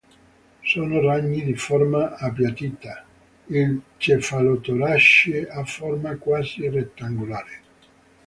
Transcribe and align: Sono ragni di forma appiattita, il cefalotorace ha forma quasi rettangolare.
Sono 0.63 0.99
ragni 0.99 1.43
di 1.43 1.53
forma 1.53 2.15
appiattita, 2.17 3.05
il 3.49 3.79
cefalotorace 3.97 5.47
ha 5.47 5.63
forma 5.63 6.17
quasi 6.17 6.67
rettangolare. 6.69 7.59